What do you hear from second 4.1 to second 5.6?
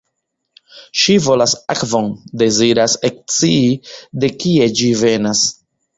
de kie ĝi venas.